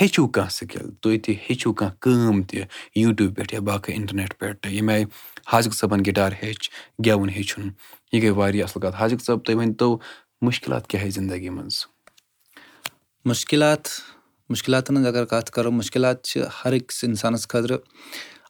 ہیٚچھِو 0.00 0.26
کانٛہہ 0.28 0.50
سِکِل 0.50 0.90
تُہۍ 1.00 1.18
تہِ 1.24 1.34
ہیٚچھِو 1.34 1.72
کانٛہہ 1.72 1.96
کٲم 2.00 2.42
تہِ 2.42 2.62
یوٗٹیوٗب 2.96 3.36
پٮ۪ٹھ 3.36 3.54
یا 3.54 3.60
باقٕے 3.60 3.92
اِنٹَرنیٚٹ 3.94 4.38
پٮ۪ٹھ۔ 4.38 4.66
ییٚمہِ 4.66 4.94
آیہِ 4.94 5.06
حاضِق 5.52 5.74
صٲبَن 5.74 6.00
گِٹار 6.06 6.32
ہیٚچھ 6.42 6.70
گیٚوُن 7.04 7.28
ہیٚچھُن 7.28 7.70
یہِ 8.12 8.22
گٔے 8.22 8.30
واریاہ 8.30 8.64
اَصٕل 8.64 8.80
کَتھ 8.80 8.96
حاضِق 8.96 9.24
صٲب 9.24 9.44
تُہۍ 9.44 9.56
ؤنۍتو 9.56 9.98
مُشکِلات 10.42 10.86
کیٛاہ 10.86 11.04
آے 11.04 11.10
زِندگی 11.10 11.50
منٛز؟ 11.50 11.74
مُشکِلات 13.24 13.86
مُشکِلاتَن 14.48 14.96
ہٕنٛز 14.96 15.06
اگر 15.06 15.24
کَتھ 15.24 15.50
کَرو 15.50 15.70
مُشکِلات 15.70 16.22
چھِ 16.24 16.42
ہر 16.64 16.72
أکِس 16.72 17.04
اِنسانَس 17.04 17.48
خٲطرٕ 17.48 17.78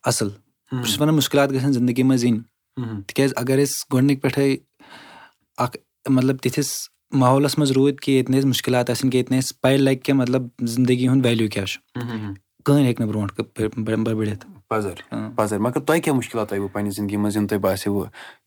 اَصٕل۔ 0.05 0.29
بہٕ 0.73 0.85
چھُس 0.85 1.01
وَنان 1.01 1.15
مُشکِلات 1.15 1.51
گژھن 1.51 1.73
زندگی 1.73 2.03
منٛز 2.03 2.25
یِنۍ 2.25 2.41
تِکیازِ 2.77 3.33
اگر 3.37 3.59
أسۍ 3.63 3.85
گۄڈنِکۍ 3.93 4.21
پٮ۪ٹھَے 4.21 4.57
اَکھ 5.65 5.77
مطلب 6.09 6.37
تِتھِس 6.43 6.73
ماحولَس 7.21 7.59
منٛز 7.59 7.71
روٗدۍ 7.73 7.97
کہِ 8.03 8.15
ییٚتہِ 8.15 8.31
نہٕ 8.31 8.39
اَسہِ 8.39 8.49
مُشکِلات 8.49 8.91
آسن 8.91 9.11
کینٛہہ 9.11 9.17
ییٚتہِ 9.17 9.31
نہٕ 9.33 9.43
اَسہِ 9.43 9.61
پَے 9.61 9.77
لَگہِ 9.77 10.03
کینٛہہ 10.03 10.23
مطلب 10.23 10.43
زندگی 10.75 11.09
ہُنٛد 11.09 11.27
ویلیوٗ 11.27 11.49
کیٛاہ 11.49 11.67
چھُ۔ 11.67 11.81
کٕہٕنۍ 12.65 12.85
ہیٚکہِ 12.85 13.01
نہٕ 13.01 13.09
برونٛٹھ 13.09 13.33
بٔڑِتھ۔ 14.17 14.47
مگر 15.61 15.81
تۄہہِ 15.81 16.03
کیٛاہ 16.03 16.17
مُشکِلات 16.17 16.53
آیوٕ 16.53 16.69
پنٛنہِ 16.73 16.93
زندگی 16.97 17.17
منٛز 17.17 17.37
یِم 17.37 17.47
تۄہہِ 17.47 17.63
باسیٚو؟ 17.63 18.05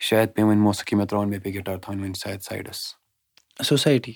شاید 0.07 0.33
پیٚیہِ 0.33 0.49
وۄنۍ 0.49 0.63
موسقی 0.63 0.95
مےٚ 0.95 1.07
ترٛاوُن 1.07 1.29
مےٚ 1.29 1.41
پیٚیہِ 1.43 1.59
گِٹار 1.59 1.77
تھاوٕنۍ 1.77 2.01
وۄنۍ 2.03 2.19
سایڈ 2.23 2.41
سایڈَس۔ 2.41 2.79
سوسایٹی 3.65 4.13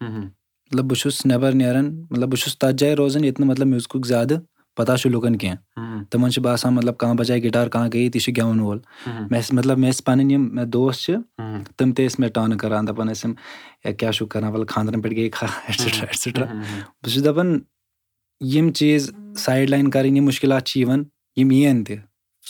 مطلب 0.00 0.84
بہٕ 0.84 0.98
چھُس 1.00 1.26
نٮ۪بَر 1.26 1.52
نیران 1.52 1.86
مطلب 2.10 2.28
بہٕ 2.28 2.40
چھُس 2.42 2.58
تَتھ 2.58 2.76
جایہِ 2.78 2.94
روزان 2.94 3.24
ییٚتہِ 3.24 3.40
نہٕ 3.40 3.50
مطلب 3.50 3.66
میوٗزکُک 3.66 4.06
زیادٕ 4.06 4.36
پَتہ 4.80 4.96
چھُ 5.00 5.10
لُکَن 5.10 5.36
کینٛہہ 5.36 6.02
تِمَن 6.10 6.30
چھُ 6.30 6.42
باسان 6.42 6.74
مطلب 6.74 6.96
کانٛہہ 6.98 7.16
بَجایہِ 7.18 7.42
گِٹار 7.44 7.66
کانٛہہ 7.72 7.90
گٔیے 7.94 8.10
تہِ 8.10 8.20
چھُ 8.22 8.32
گٮ۪وَن 8.36 8.60
وول 8.60 8.78
مےٚ 9.30 9.40
ٲسۍ 9.40 9.56
مطلب 9.56 9.78
مےٚ 9.78 9.90
ٲسۍ 9.90 10.04
پَنٕنۍ 10.04 10.30
یِم 10.32 10.48
مےٚ 10.54 10.66
دوس 10.72 11.02
چھِ 11.04 11.14
تِم 11.76 11.92
تہِ 11.92 12.06
ٲسۍ 12.06 12.20
مےٚ 12.20 12.30
ٹٲنہٕ 12.34 12.58
کَران 12.58 12.86
دَپان 12.88 13.08
ٲسۍ 13.08 13.24
یِم 13.24 13.34
یا 13.84 13.92
کیٛاہ 13.92 14.12
چھُکھ 14.12 14.30
کَران 14.30 14.52
وَلہٕ 14.52 14.68
خانٛدرَن 14.68 15.00
پٮ۪ٹھ 15.02 15.14
گٔے 15.14 15.28
کھا 15.36 15.46
ایٹسِٹرا 15.68 16.06
ایٹسِٹرا 16.06 16.44
بہٕ 16.44 17.10
چھُس 17.12 17.24
دَپان 17.24 17.58
یِم 18.40 18.72
چیٖز 18.78 19.10
سایڈ 19.44 19.70
لاین 19.70 19.90
کَرٕنۍ 19.90 20.16
یِم 20.16 20.24
مُشکِلات 20.24 20.64
چھِ 20.66 20.80
یِوان 20.80 21.04
یِم 21.36 21.50
یِیَن 21.50 21.84
تہِ 21.84 21.96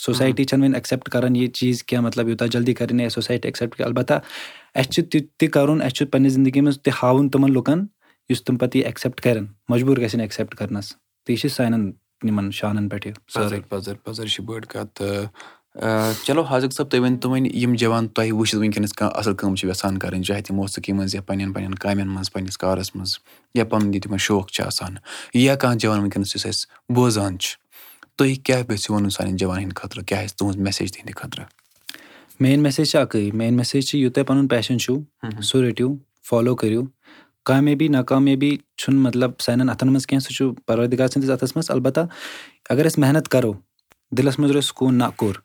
سوسایٹی 0.05 0.43
چھَنہٕ 0.43 0.63
وۄنۍ 0.63 0.73
ایٚکسیٚپٹ 0.75 1.09
کَران 1.13 1.35
یہِ 1.35 1.51
چیٖز 1.57 1.83
کینٛہہ 1.83 2.05
مطلب 2.05 2.27
یوٗتاہ 2.27 2.47
جلدی 2.53 2.73
کَرِ 2.73 2.93
نہٕ 2.93 3.09
سوسایٹی 3.09 3.47
ایٚکسیٚپٹ 3.47 3.75
کینٛہہ 3.77 3.89
اَلبتہ 3.89 4.19
اَسہِ 4.75 4.91
چھُ 4.93 5.03
تہِ 5.11 5.21
تہِ 5.39 5.49
کَرُن 5.53 5.81
اَسہِ 5.81 5.95
چھُ 5.95 6.07
پَنٕنہِ 6.11 6.31
زندگی 6.31 6.61
منٛز 6.61 6.81
تہِ 6.83 6.93
ہاوُن 7.01 7.29
تِمَن 7.29 7.51
لُکَن 7.53 7.85
یُس 8.29 8.43
تِم 8.43 8.57
پَتہٕ 8.57 8.77
یہِ 8.77 8.85
ایٚکسیٚپٹ 8.85 9.21
کَرن 9.21 9.45
مجبوٗر 9.69 10.01
گژھن 10.01 10.19
ایٚکسیٚپٹ 10.19 10.55
کَرنَس 10.55 10.89
تہٕ 10.89 11.33
یہِ 11.33 11.37
چھِ 11.39 11.49
سانٮ۪ن 11.51 11.91
یِمَن 12.23 12.51
شانَن 12.51 12.89
پٮ۪ٹھ 12.89 13.07
یہِ 13.07 14.27
چھِ 14.27 14.43
بٔڑ 14.45 14.65
کَتھ 14.65 14.93
تہٕ 14.95 15.27
چلو 16.25 16.41
حاضِق 16.49 16.73
صٲب 16.73 16.89
تُہۍ 16.89 16.99
ؤنۍتو 16.99 17.29
وۄنۍ 17.29 17.49
یِم 17.53 17.73
جوان 17.79 18.07
تۄہہِ 18.07 18.31
وٕچھِتھ 18.31 18.55
وٕنکیٚنَس 18.55 18.93
کانٛہہ 18.93 19.17
اَصٕل 19.19 19.35
کٲم 19.35 19.55
چھِ 19.55 19.67
یَژھان 19.69 19.97
کَرٕنۍ 19.97 20.23
چاہے 20.27 20.41
تِم 20.41 20.55
موسیٖقی 20.55 20.93
منٛز 20.93 21.15
یا 21.15 21.21
پنٛنٮ۪ن 21.21 21.53
پنٛنٮ۪ن 21.53 21.75
کامٮ۪ن 21.75 22.07
منٛز 22.07 22.31
پنٛنِس 22.31 22.57
کارَس 22.57 22.95
منٛز 22.95 23.17
یا 23.55 23.65
پَنُن 23.65 23.93
یہِ 23.93 24.01
تِمَن 24.03 24.17
شوق 24.17 24.51
چھِ 24.51 24.65
آسان 24.65 24.95
یا 25.33 25.55
کانٛہہ 25.55 25.77
جوان 25.79 25.99
وٕنکیٚنَس 25.99 26.35
یُس 26.35 26.45
اَسہِ 26.45 26.93
بوزان 26.95 27.39
چھُ 27.39 27.57
تُہۍ 28.17 28.35
کیٛاہ 28.43 28.63
یژھِو 28.69 28.93
وَنُن 28.95 29.09
سانٮ۪ن 29.09 29.35
جوانَن 29.37 29.61
ہِنٛدِ 29.63 29.75
خٲطرٕ؟ 29.75 30.03
کیٛاہ 30.07 30.23
آسہِ 30.23 30.37
تُہٕنٛز 30.37 30.57
میسیج 30.57 30.91
تِہِنٛدِ 30.93 31.13
خٲطرٕ؟ 31.15 31.45
مین 32.39 32.63
میسیج 32.63 32.91
چھِ 32.91 32.99
اَکٕے 32.99 33.29
مین 33.33 33.53
میسیج 33.55 33.89
چھِ 33.89 33.99
یوٗتاہ 33.99 34.23
پَنُن 34.23 34.47
پیشَن 34.47 34.79
چھُو 34.79 34.99
سُہ 35.43 35.61
رٔٹِو 35.61 35.89
فالو 36.29 36.55
کٔرِو 36.55 36.81
کامیٲبی 37.45 37.87
ناکامیٲبی 37.87 38.55
چھُنہٕ 38.77 39.01
مطلب 39.03 39.31
سانٮ۪ن 39.41 39.69
اَتھَن 39.69 39.87
منٛز 39.89 40.05
کینٛہہ 40.07 40.23
سُہ 40.25 40.33
چھُ 40.35 40.53
پَروردِگار 40.67 41.07
سٕنٛدِس 41.07 41.29
اَتھَس 41.29 41.55
منٛز۔ 41.55 41.69
اَلبتہ 41.71 41.99
اگر 42.69 42.85
أسۍ 42.87 43.01
محنت 43.01 43.27
کَرو 43.33 43.51
دِلَس 44.17 44.39
منٛز 44.39 44.51
روزِ 44.51 44.65
سکوٗن 44.67 44.95
نہ 44.97 45.03
کوٚر 45.15 45.35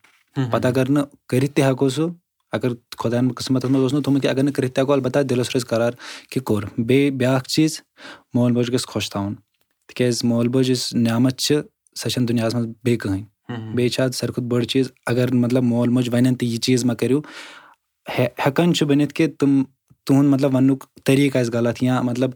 پَتہٕ 0.51 0.71
اگر 0.71 0.91
نہٕ 0.91 1.05
کٔرِتھ 1.29 1.53
تہِ 1.55 1.65
ہٮ۪کو 1.65 1.89
سُہ 1.89 2.09
اگر 2.53 2.69
خۄدایَن 2.99 3.29
قٕسمَتَس 3.33 3.71
منٛز 3.71 3.83
اوس 3.83 3.93
نہٕ 3.93 4.03
تھوٚمُت 4.03 4.23
کہِ 4.23 4.31
اگر 4.31 4.43
نہٕ 4.43 4.53
کٔرِتھ 4.53 4.75
تہِ 4.75 4.83
ہٮ۪کو 4.83 4.93
اَلبتہ 4.93 5.19
دِلَس 5.31 5.51
روزِ 5.55 5.67
قرار 5.67 5.93
کہِ 6.31 6.43
کوٚر 6.43 6.65
بیٚیہِ 6.79 7.13
بیٛاکھ 7.19 7.49
چیٖز 7.49 7.81
مول 8.35 8.53
موج 8.53 8.71
گژھِ 8.73 8.87
خۄش 8.93 9.11
تھاوُن۔ 9.11 9.35
تِکیٛازِ 9.89 10.25
مول 10.25 10.49
موج 10.55 10.71
یُس 10.71 10.93
نعمت 10.95 11.39
چھِ 11.39 11.55
سۄ 12.01 12.09
چھَنہٕ 12.11 12.29
دُنیاہَس 12.29 12.55
منٛز 12.55 12.67
بیٚیہِ 12.85 12.99
کٕہٕنۍ۔ 13.01 13.75
بیٚیہِ 13.75 13.93
چھِ 13.93 14.03
اَتھ 14.05 14.15
ساروی 14.17 14.33
کھۄتہٕ 14.35 14.49
بٔڑ 14.51 14.63
چیٖز 14.73 14.91
اگر 15.07 15.35
مطلب 15.35 15.63
مول 15.63 15.89
موج 15.89 16.09
وَنن 16.13 16.35
تہِ 16.35 16.49
یہِ 16.49 16.59
چیٖز 16.61 16.85
مہ 16.85 16.93
کٔرِو 16.93 17.21
ہٮ۪کان 18.19 18.75
چھُ 18.75 18.87
بٔنِتھ 18.87 19.15
کہِ 19.15 19.29
تِم 19.39 19.63
تُہُنٛد 20.07 20.29
مطلب 20.35 20.55
وَننُک 20.55 20.85
طٔریٖقہٕ 21.05 21.41
آسہِ 21.41 21.55
غلط 21.55 21.83
یا 21.83 22.01
مطلب 22.03 22.31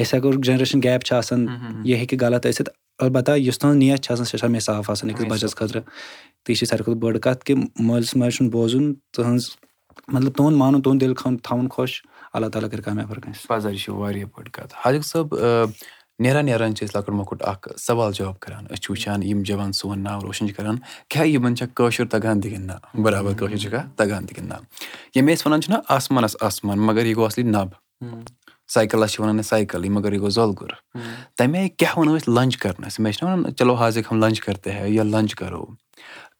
أسۍ 0.00 0.18
ہٮ۪کو 0.18 0.32
جنریشَن 0.42 0.82
گیپ 0.82 1.04
چھِ 1.04 1.16
آسان 1.16 1.46
یہِ 1.84 1.96
ہیٚکہِ 1.98 2.20
غلط 2.20 2.46
ٲسِتھ 2.46 2.70
اَلبتہ 2.98 3.32
یُس 3.36 3.58
تُہٕنٛز 3.58 3.78
نیت 3.78 4.00
چھِ 4.04 4.12
آسان 4.12 4.24
سۄ 4.24 4.38
چھِ 4.38 4.46
ہمیشہِ 4.46 4.64
صاف 4.66 4.90
آسان 4.90 5.10
أکِس 5.10 5.26
بَچَس 5.30 5.56
خٲطرٕ۔ 5.56 5.82
تہٕ 5.82 6.48
یہِ 6.48 6.56
چھِ 6.56 6.68
ساروی 6.68 6.84
کھۄتہٕ 6.84 7.00
بٔڑ 7.00 7.18
کَتھ 7.18 7.44
کہِ 7.44 7.56
مٲلِس 7.78 8.16
ماجہِ 8.16 8.36
ہُنٛد 8.40 8.52
بوزُن 8.52 8.94
تُہٕنٛز 8.94 9.44
مطلب 10.08 10.32
تُہُنٛد 10.34 10.56
مانُن 10.56 10.82
تُہُنٛد 10.82 11.00
دِل 11.00 11.14
تھاوُن 11.42 11.68
خۄش 11.68 12.02
اللہ 12.32 12.46
تعالیٰ 12.46 12.70
کَرِ 12.70 12.82
کامیاب 12.84 13.10
ہر 13.10 13.18
کٲنٛسہِ۔ 13.20 13.72
یہِ 13.72 13.80
چھِ 13.80 13.92
واریاہ 13.92 14.26
بٔڑ 14.36 14.48
کَتھ۔ 14.52 14.74
حاضِق 14.84 15.06
صٲب 15.06 15.34
نیران 16.24 16.46
نیران 16.46 16.74
چھِ 16.74 16.84
أسۍ 16.84 16.96
لۄکُٹ 16.96 17.14
مۄکُٹ 17.14 17.42
اَکھ 17.48 17.68
سوال 17.78 18.12
جواب 18.12 18.38
کَران 18.40 18.66
أسۍ 18.66 18.80
چھِ 18.82 18.90
وٕچھان 18.90 19.22
یِم 19.22 19.42
جوان 19.46 19.72
سون 19.72 20.02
ناو 20.02 20.20
روشَن 20.22 20.46
چھِ 20.48 20.54
کَران 20.56 20.76
کیٛاہ 21.08 21.26
یِمَن 21.26 21.56
چھا 21.56 21.66
کٲشُر 21.76 22.06
تَگان 22.10 22.40
تہِ 22.40 22.50
گِنٛدنہ 22.52 23.00
بَرابَر 23.02 23.34
کٲشُر 23.38 23.56
چھُکھا 23.56 23.82
تَگان 23.96 24.26
تہِ 24.26 24.36
گِنٛدنہ 24.36 24.54
ییٚمہِ 25.14 25.32
أسۍ 25.34 25.46
وَنان 25.46 25.60
چھِنہ 25.62 25.76
آسمانَس 25.96 26.36
آسمان 26.48 26.78
مگر 26.86 27.04
یہِ 27.06 27.16
گوٚو 27.16 27.26
اَصلی 27.26 27.44
نَب 27.44 27.68
سایکَلَس 28.74 29.12
چھِ 29.12 29.20
وَنان 29.20 29.38
أسۍ 29.38 29.48
سایکَلٕے 29.48 29.90
مگر 29.96 30.12
یہِ 30.12 30.20
گوٚو 30.20 30.30
زۄلگُر 30.38 30.70
تَمہِ 31.36 31.58
آیہِ 31.58 31.70
کیٛاہ 31.78 31.98
وَنو 31.98 32.14
أسۍ 32.16 32.32
لنٛچ 32.36 32.56
کَرنَس 32.62 32.98
مےٚ 33.00 33.12
چھِنہ 33.12 33.30
وَنان 33.30 33.54
چلو 33.58 33.74
حاضِق 33.74 34.12
ہم 34.12 34.24
لنٛچ 34.24 34.40
کَرتے 34.40 34.72
ہے 34.72 34.90
یا 34.90 35.02
لنٛچ 35.02 35.34
کَرو 35.34 35.64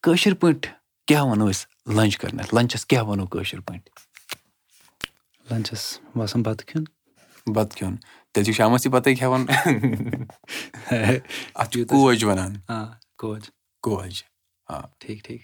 کٲشِر 0.03 0.33
پٲٹھۍ 0.33 0.69
کیٛاہ 1.07 1.25
وَنو 1.25 1.49
أسۍ 1.49 1.93
لنٛچ 1.95 2.17
کَرنَس 2.17 2.53
لنٛچَس 2.53 2.85
کیٛاہ 2.85 3.05
وَنو 3.05 3.25
کٲشِر 3.25 3.59
پٲٹھۍ 3.59 3.89
لنٛچَس 5.51 5.99
باسان 6.15 6.41
بَتہٕ 6.43 6.65
کھیوٚن 6.67 6.96
بَتہٕ 7.55 7.75
کھیوٚن 7.77 7.95
تیٚلہِ 8.33 8.45
چھُ 8.45 8.53
شامَس 8.53 8.83
تہِ 8.83 8.91
بَتَے 8.91 9.15
کھٮ۪وان 9.15 9.45
اَتھ 11.59 11.69
چھُ 11.71 11.85
کوج 11.89 12.23
وَنان 12.23 12.53
کوج۔ 13.17 13.41
کوج 13.81 14.13
آ۔ 14.67 14.79
ٹھیٖک 14.99 15.19
ٹھیٖک۔ 15.25 15.41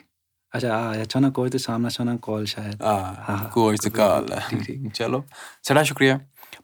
اچھا 0.55 0.69
آ 0.77 0.95
یَتھ 0.95 1.09
چھِ 1.09 1.17
وَنان 1.17 1.31
کوج 1.31 1.51
تہٕ 1.51 1.61
سامنَس 1.61 1.93
چھِ 1.93 2.01
وَنان 2.01 2.17
کال 2.25 2.45
شاید۔ 2.45 2.81
آ 2.81 3.47
کوج 3.53 3.77
تہٕ 3.83 3.91
کال۔ 3.97 4.23
چلو 4.97 5.19
سٮ۪ٹھاہ 5.67 5.83
شُکریہ۔ 5.83 6.13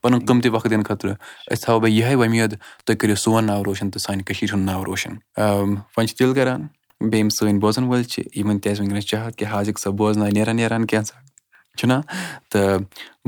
پَنُن 0.01 0.19
قۭمتی 0.27 0.49
وقت 0.49 0.69
دِنہٕ 0.69 0.85
خٲطرٕ 0.87 1.13
أسۍ 1.51 1.61
تھاوو 1.63 1.79
بہٕ 1.79 1.91
یِہوٚے 1.91 2.15
وۄمید 2.15 2.51
تُہۍ 2.85 2.95
کٔرِو 2.99 3.15
سون 3.23 3.45
ناو 3.45 3.63
روشَن 3.65 3.89
تہٕ 3.91 4.01
سانہِ 4.05 4.23
کٔشیٖرِ 4.25 4.53
ہُنٛد 4.53 4.65
ناو 4.69 4.85
روشَن۔ 4.85 5.13
وۄنۍ 5.37 6.05
چھِ 6.07 6.19
دِل 6.19 6.33
کَران 6.33 6.61
بیٚیہِ 6.99 7.19
یِم 7.23 7.29
سٲنۍ 7.29 7.59
بوزَن 7.61 7.83
وٲلۍ 7.83 8.03
چھِ 8.11 8.23
یِمَن 8.39 8.59
تہِ 8.59 8.71
آسہِ 8.71 8.79
وٕنکیٚنَس 8.79 9.05
چاہت 9.11 9.35
کہِ 9.37 9.47
حاضِق 9.47 9.79
صٲب 9.79 9.93
بوزناے 9.99 10.31
نیران 10.31 10.55
نیران 10.55 10.85
کینٛژھا 10.85 11.17
چھُنہ 11.79 11.99
تہٕ 12.51 12.79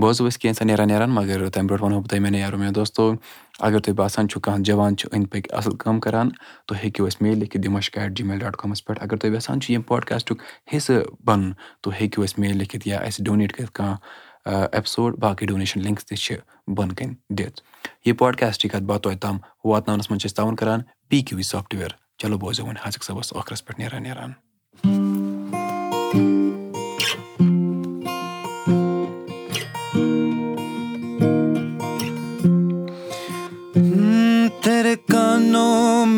بوزو 0.01 0.25
أسۍ 0.27 0.39
کینٛژھا 0.41 0.65
نیران 0.65 0.88
نیران 0.88 1.12
مگر 1.15 1.48
تَمہِ 1.50 1.67
برونٛٹھ 1.70 1.84
وَنہو 1.84 2.00
بہٕ 2.00 2.10
تۄہہِ 2.10 2.22
مےٚ 2.22 2.39
یارو 2.39 2.58
مےٚ 2.58 2.72
دوستو 2.75 3.12
اگر 3.60 3.79
تۄہہِ 3.79 3.96
باسان 3.98 4.27
چھُو 4.29 4.39
کانٛہہ 4.46 4.63
جوان 4.67 4.98
چھُ 4.98 5.10
أنٛدۍ 5.13 5.29
پٔکۍ 5.31 5.58
اَصٕل 5.58 5.75
کٲم 5.77 6.00
کَران 6.00 6.29
تُہۍ 6.67 6.77
ہیٚکِو 6.84 7.05
اَسہِ 7.05 7.22
میل 7.22 7.38
لیکھِتھ 7.39 7.63
دِمَش 7.63 7.89
ایٹ 7.93 8.17
جی 8.17 8.24
میل 8.24 8.39
ڈاٹ 8.39 8.55
کامَس 8.58 8.86
پٮ۪ٹھ 8.86 9.03
اگر 9.03 9.17
تُہۍ 9.17 9.36
یَژھان 9.36 9.62
چھُ 9.62 9.72
ییٚمہِ 9.72 9.88
پاڈکاسٹُک 9.88 10.41
حِصہٕ 10.74 11.03
بَنُن 11.25 11.51
تُہۍ 11.81 11.93
ہیٚکِو 12.00 12.24
اَسہِ 12.24 12.39
میل 12.39 12.58
لیکھِتھ 12.58 12.88
یا 12.88 12.98
اَسہِ 13.08 13.25
ڈونیٹ 13.25 13.53
کٔرِتھ 13.55 13.72
کانٛہہ 13.72 13.98
ایپِسوڈ 14.46 15.17
باقٕے 15.20 15.46
ڈونیشَن 15.46 15.81
لِنکٕس 15.84 16.05
تہِ 16.05 16.17
چھِ 16.17 16.36
بۄنہٕ 16.75 16.96
کَنۍ 16.98 17.13
دِتھ 17.38 17.62
یہِ 18.05 18.17
پاڈکاسٹٕچ 18.17 18.72
کَتھ 18.72 18.84
باتھ 18.84 19.01
توتہِ 19.03 19.20
تام 19.22 19.38
واتناونَس 19.63 20.10
منٛز 20.12 20.22
چھِ 20.22 20.29
أسۍ 20.29 20.36
تاوُن 20.36 20.55
کَران 20.55 20.81
پی 21.10 21.22
کیوٗ 21.22 21.38
وی 21.38 21.43
سافٹوِیَر 21.43 21.89
چلو 22.17 22.38
بوزو 22.38 22.65
وۄنۍ 22.65 22.79
حاضِق 22.86 23.03
صٲبَس 23.03 23.34
ٲخرَس 23.34 23.65
پٮ۪ٹھ 23.65 23.79
نیران 23.79 24.03
نیران 24.03 24.31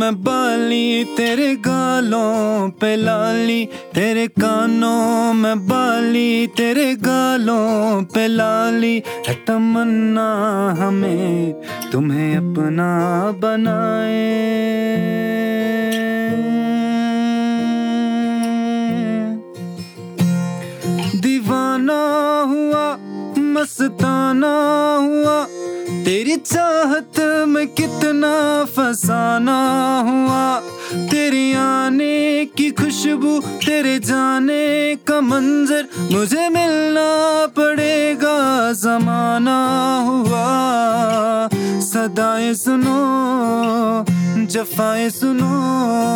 मैं 0.03 0.15
बाली 0.23 1.03
तेरे 1.17 1.55
गालों 1.55 2.69
पे 2.69 2.95
लाली 2.95 3.65
तेरे 3.95 4.27
कानों 4.27 5.33
में 5.33 5.67
बाली 5.67 6.47
तेरे 6.47 6.95
गालों 6.95 8.03
पे 8.03 8.27
लाली। 8.27 8.99
तमन्ना 9.47 10.27
हमें 10.79 11.53
तुम्हें 11.91 12.35
अपना 12.37 12.89
बनाए। 13.43 14.27
दीवाना 21.15 22.01
हुआ 22.51 22.85
मस्ताना 23.53 24.55
हुआ 25.01 25.37
तेरी 26.13 26.35
चाहत 26.35 27.19
में 27.47 27.67
कितना 27.67 28.65
फसाना 28.65 29.61
हुआ। 30.09 30.59
فسانا 31.09 31.53
आने 31.53 32.45
की 32.45 32.71
खुशबू 32.71 33.39
तेरे 33.39 33.99
जाने 33.99 34.95
का 34.95 35.21
मंजर 35.21 35.87
मुझे 36.11 36.49
मिलना 36.49 37.09
पड़ेगा 37.57 38.37
जमाना 38.73 39.57
हुआ। 40.05 41.49
सदाएं 41.81 42.53
सुनो 42.53 43.01
जफाए 44.47 45.09
सुनो 45.09 45.49